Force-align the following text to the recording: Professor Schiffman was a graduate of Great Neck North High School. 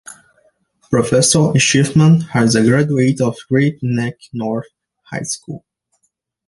Professor 0.89 1.53
Schiffman 1.59 2.21
was 2.33 2.55
a 2.55 2.63
graduate 2.63 3.21
of 3.21 3.37
Great 3.47 3.77
Neck 3.83 4.15
North 4.33 4.65
High 5.03 5.21
School. 5.21 5.63